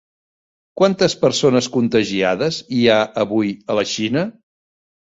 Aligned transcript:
Quantes 0.81 1.15
persones 1.25 1.69
contagiades 1.77 2.59
hi 2.79 2.83
ha 2.95 2.99
avui 3.27 3.57
a 3.73 3.79
la 3.83 3.89
Xina? 3.97 4.27